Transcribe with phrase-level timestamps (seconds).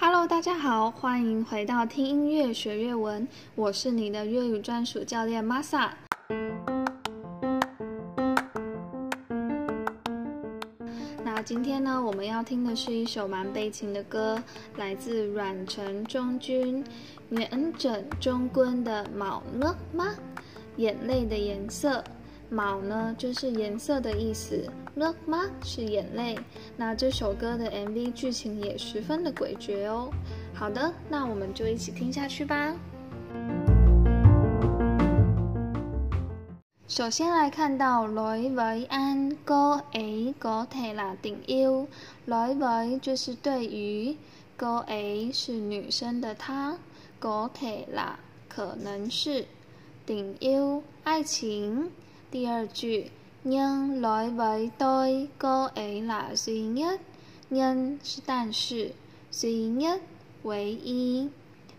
[0.00, 5.90] Hello，大家好，欢迎回到听音乐学粤文，我是你的粤语专属教练 Masa。
[11.24, 14.40] 那今天呢，我们要听的是一首蛮悲情的歌，
[14.76, 16.84] 来自阮城中君、
[17.30, 20.14] 元稹中 quân 的《毛呢吗》，
[20.76, 22.04] 眼泪的颜色。
[22.50, 24.70] 卯呢，就是颜色的意思。
[24.94, 26.38] 呢吗是眼泪。
[26.76, 30.10] 那这首歌的 MV 剧情也十分的诡谲哦。
[30.54, 32.74] 好的，那我们就一起听下去吧。
[36.88, 41.86] 首先来看到女为安哥 A 哥提拉顶优，
[42.24, 44.16] 女为就是对于
[44.56, 46.76] 哥 A 是女生的她，
[47.20, 49.44] 哥提拉可能是
[50.06, 51.90] 顶优爱情。
[52.30, 53.10] 第二句，
[53.42, 56.84] 因来为对个 A 啦是一，
[57.48, 58.92] 因是但是
[59.32, 59.86] 是一
[60.42, 61.30] 唯一。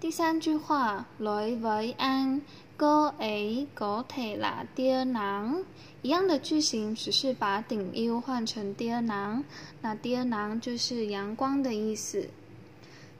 [0.00, 2.42] 第三句话，来为安
[2.76, 5.62] 个 A 个体啦第囊，
[6.02, 9.44] 一样的句型，只是把顶 U 换成第二囊，
[9.80, 12.28] 那第二囊就是阳光的意思。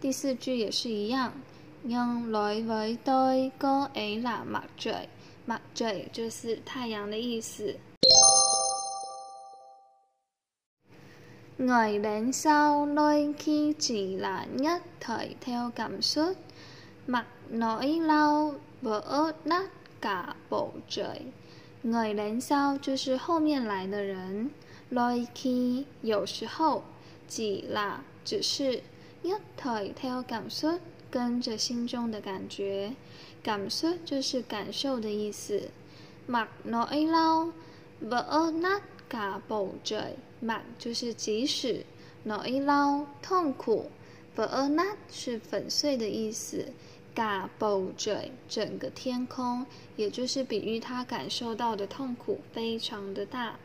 [0.00, 1.32] 第四句也是一样，
[1.84, 5.08] 因来为对个 A 啦墨嘴。
[5.44, 7.76] 马嘴就是太阳的意思。
[11.58, 14.66] 外冷烧内气自然一
[15.00, 16.34] 抬跳感受
[17.06, 19.68] ，mặt nỗi lâu vỡ nát
[20.00, 21.32] cả bầu trời。
[21.82, 24.50] 外冷烧就是后面来的人，
[24.90, 26.84] 内气有时候，
[27.26, 28.82] 自然只是
[29.22, 30.78] 一抬跳感受。
[31.12, 32.94] 跟着心中的感觉，
[33.42, 35.68] 感受就是感受的意思。
[36.26, 37.52] mặc nỗi đau
[38.00, 41.84] vỡ nát cả bầu trời，mặc 就是即使
[42.24, 43.90] ，nỗi đau 痛苦
[44.34, 46.72] ，vỡ nát 是粉碎的意思。
[47.14, 53.58] cả bầu trời 整个天空，也就是比喻他感受到的痛苦非常的大。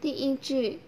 [0.00, 0.80] 第一句。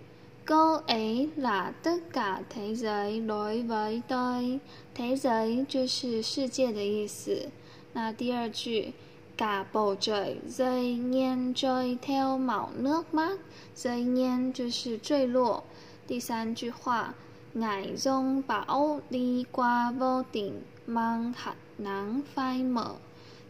[0.53, 4.59] Cô ấy là tất cả thế giới đối với tôi.
[4.95, 7.49] Thế giới 就是世界的意思。
[7.95, 8.93] 那第二句
[9.37, 13.39] ，cả bầu trời rơi nghiêng trôi theo màu nước mắt.
[13.77, 15.65] rơi nghiêng 就是坠落。
[16.07, 17.15] 第三句话
[17.55, 22.95] ，ngài rông bão đi qua vô tình mang hạt nắng phai mờ.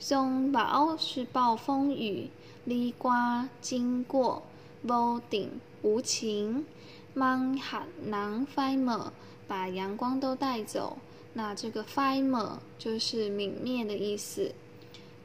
[0.00, 2.28] rông bão 是暴风雨
[2.66, 4.42] ，đi qua 经过
[4.88, 5.50] 屋顶
[5.82, 6.64] 无情，
[7.14, 9.10] 芒寒南 fire，
[9.46, 10.98] 把阳光都带走。
[11.34, 14.52] 那这个 fire 就是泯灭的意思。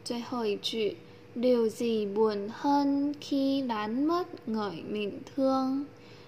[0.03, 0.97] 最后一句，
[1.33, 1.83] 六字
[2.15, 5.85] 闻香，起难闻外面香。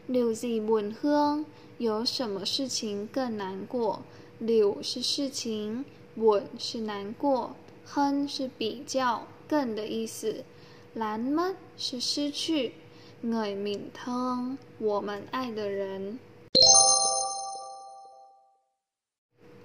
[0.08, 1.46] 六字闻香，
[1.78, 4.02] 有什么事情更难过？
[4.40, 5.86] 六是事情，
[6.16, 10.44] 闻是难过，哼是比较更的意思。
[10.94, 12.74] 难闻是失去。
[13.22, 16.18] 爱敏汤，我们爱的人。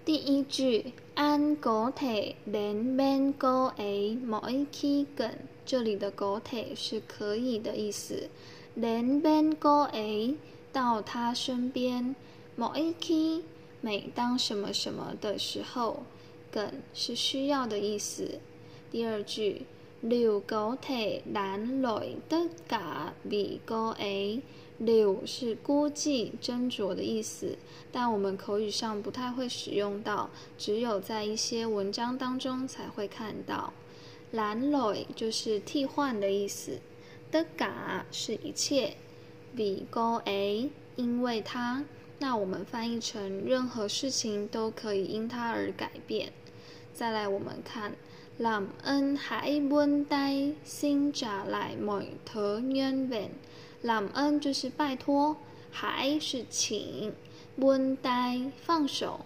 [0.05, 5.31] 第一句，安狗腿连边狗诶，某一起梗，
[5.65, 8.29] 这里的狗腿是可以的意思。
[8.75, 10.35] 连边狗诶，
[10.73, 12.17] 到他身边，
[12.57, 13.45] 某一起，
[13.81, 16.03] 每当什么什么的时候，
[16.51, 18.41] 梗是需要的意思。
[18.91, 19.67] 第二句。
[20.05, 24.43] 留高铁难来的嘎比高 A，
[24.77, 27.57] 留是估计、斟酌的意思，
[27.91, 30.29] 但我们口语上不太会使用到，
[30.59, 33.73] 只有在一些文章当中才会看到。
[34.33, 36.81] 难来就是替换的意思，
[37.31, 38.99] 的嘎是一切，
[39.57, 41.83] 比高 A 因为它，
[42.19, 46.35] 那我们翻译成任何事情都可以因它而改变。
[46.93, 47.95] 再来，我们看。
[48.39, 53.31] Làm ơn hãy buông tay xin trả lại mọi thứ nguyên vẹn
[53.83, 55.37] làm ơn 就是拜托
[55.71, 57.13] 还是请
[57.57, 59.21] buông tay 放手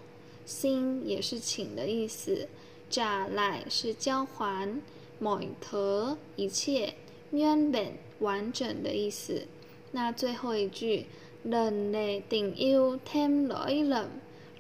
[0.47, 2.49] xin 也是请的意思
[2.91, 4.81] trả lại 是交还
[5.21, 6.95] mọi thứ 一切
[7.33, 9.47] nguyên vẹn 完整的意思
[9.93, 11.07] 那最后一句
[11.45, 14.07] lần này tình yêu thêm lỗi lầm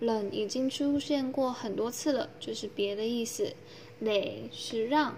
[0.00, 3.53] lần 已经出现过很多次了就是别的意思
[4.00, 5.15] 累是让，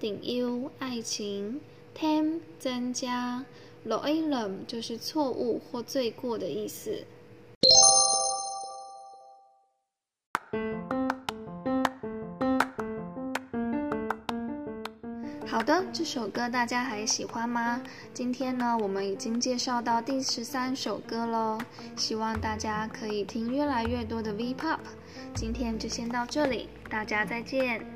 [0.00, 1.60] 顶 u 爱情
[1.96, 3.44] ，tem 增加
[3.86, 7.04] ，loilum 就是错误或罪过的意思。
[15.46, 17.80] 好的，这首歌大家还喜欢吗？
[18.12, 21.58] 今天呢，我们已经介绍到第十三首歌喽，
[21.96, 24.80] 希望大家可以听越来越多的 V-pop。
[25.32, 27.93] 今天就先到这里，大家再见。